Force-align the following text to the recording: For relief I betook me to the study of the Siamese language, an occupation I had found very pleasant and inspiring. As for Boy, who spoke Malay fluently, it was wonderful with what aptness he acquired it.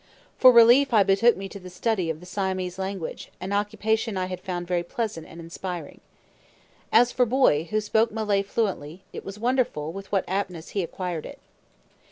For 0.35 0.51
relief 0.51 0.95
I 0.95 1.03
betook 1.03 1.37
me 1.37 1.47
to 1.49 1.59
the 1.59 1.69
study 1.69 2.09
of 2.09 2.21
the 2.21 2.25
Siamese 2.25 2.79
language, 2.79 3.31
an 3.39 3.53
occupation 3.53 4.17
I 4.17 4.25
had 4.25 4.41
found 4.41 4.65
very 4.67 4.81
pleasant 4.81 5.27
and 5.27 5.39
inspiring. 5.39 6.01
As 6.91 7.11
for 7.11 7.23
Boy, 7.23 7.65
who 7.65 7.79
spoke 7.79 8.11
Malay 8.11 8.41
fluently, 8.41 9.03
it 9.13 9.23
was 9.23 9.37
wonderful 9.37 9.93
with 9.93 10.11
what 10.11 10.25
aptness 10.27 10.69
he 10.69 10.81
acquired 10.81 11.27
it. 11.27 11.37